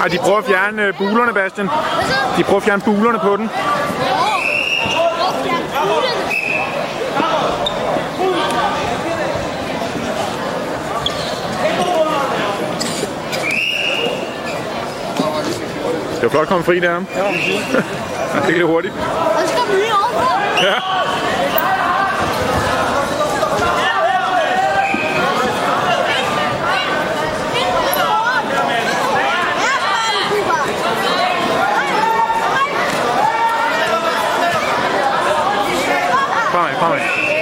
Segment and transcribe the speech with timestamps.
[0.00, 1.68] Ej, de prøver at fjerne øh, bulerne, Bastian.
[2.36, 3.48] De prøver at fjerne bulerne på den.
[3.48, 6.23] Prøver at fjerne bulerne?
[16.24, 16.88] Det var flot komme fri der.
[16.90, 17.24] Ja.
[18.46, 18.94] det gik hurtigt.
[18.94, 19.92] Og så kommer vi lige.
[20.62, 20.80] Ja.
[36.52, 37.33] Fremad, fremad.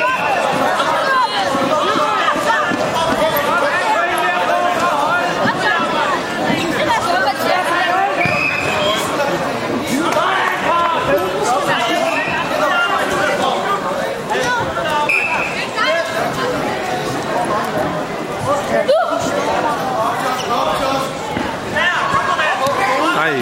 [23.23, 23.35] Ej.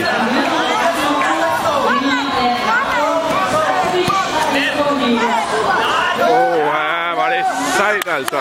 [6.30, 7.44] Åh, ja, var det
[7.76, 8.36] sejt altså.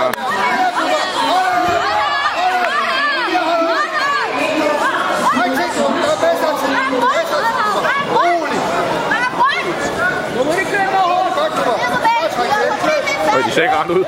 [13.34, 14.06] Og de ser ikke ret ud.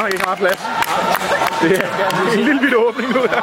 [0.00, 0.60] Jeg ikke meget plads.
[1.62, 3.42] Det er en lille bitte åbning nu her.